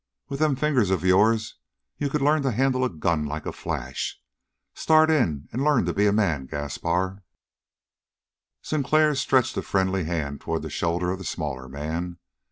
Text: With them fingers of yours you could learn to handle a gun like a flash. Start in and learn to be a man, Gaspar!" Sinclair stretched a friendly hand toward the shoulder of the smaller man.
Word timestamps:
With 0.29 0.39
them 0.39 0.55
fingers 0.55 0.89
of 0.89 1.03
yours 1.05 1.57
you 1.99 2.09
could 2.09 2.23
learn 2.23 2.41
to 2.41 2.49
handle 2.51 2.83
a 2.83 2.89
gun 2.89 3.27
like 3.27 3.45
a 3.45 3.51
flash. 3.51 4.19
Start 4.73 5.11
in 5.11 5.47
and 5.51 5.63
learn 5.63 5.85
to 5.85 5.93
be 5.93 6.07
a 6.07 6.11
man, 6.11 6.47
Gaspar!" 6.47 7.23
Sinclair 8.63 9.13
stretched 9.13 9.55
a 9.57 9.61
friendly 9.61 10.05
hand 10.05 10.41
toward 10.41 10.63
the 10.63 10.71
shoulder 10.71 11.11
of 11.11 11.19
the 11.19 11.23
smaller 11.23 11.69
man. 11.69 12.17